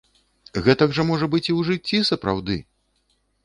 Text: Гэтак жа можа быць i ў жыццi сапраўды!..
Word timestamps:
Гэтак 0.67 0.95
жа 0.99 1.05
можа 1.11 1.29
быць 1.35 1.43
i 1.43 1.53
ў 1.55 1.69
жыццi 1.69 2.05
сапраўды!.. 2.13 2.61